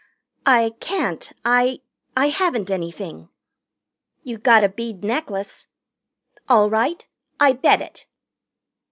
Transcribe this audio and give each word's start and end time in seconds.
"I 0.47 0.71
can't. 0.79 1.31
I 1.45 1.81
I 2.17 2.29
haven't 2.29 2.71
anything." 2.71 3.29
"You 4.23 4.39
gotta 4.39 4.67
bead 4.67 5.03
necklace." 5.03 5.67
"All 6.49 6.71
right. 6.71 7.05
I 7.39 7.53
bet 7.53 7.83
it." 7.83 8.07